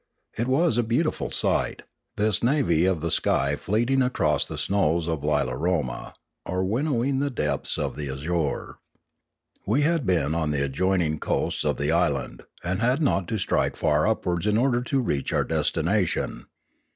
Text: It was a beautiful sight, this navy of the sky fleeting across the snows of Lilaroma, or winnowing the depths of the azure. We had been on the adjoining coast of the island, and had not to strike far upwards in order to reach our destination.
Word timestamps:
It 0.35 0.47
was 0.47 0.79
a 0.79 0.81
beautiful 0.81 1.29
sight, 1.29 1.83
this 2.17 2.41
navy 2.41 2.85
of 2.87 3.01
the 3.01 3.11
sky 3.11 3.55
fleeting 3.55 4.01
across 4.01 4.45
the 4.45 4.57
snows 4.57 5.07
of 5.07 5.23
Lilaroma, 5.23 6.15
or 6.43 6.65
winnowing 6.65 7.19
the 7.19 7.29
depths 7.29 7.77
of 7.77 7.95
the 7.95 8.09
azure. 8.09 8.79
We 9.67 9.83
had 9.83 10.07
been 10.07 10.33
on 10.33 10.49
the 10.49 10.63
adjoining 10.65 11.19
coast 11.19 11.63
of 11.63 11.77
the 11.77 11.91
island, 11.91 12.41
and 12.63 12.79
had 12.79 12.99
not 12.99 13.27
to 13.27 13.37
strike 13.37 13.75
far 13.75 14.07
upwards 14.07 14.47
in 14.47 14.57
order 14.57 14.81
to 14.81 14.99
reach 15.01 15.31
our 15.33 15.43
destination. 15.45 16.47